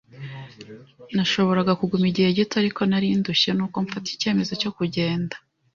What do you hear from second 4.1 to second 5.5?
icyemezo cyo kugenda.